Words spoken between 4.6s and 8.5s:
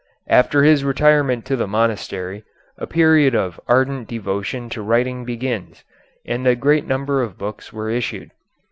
to writing begins, and a great number of books were issued.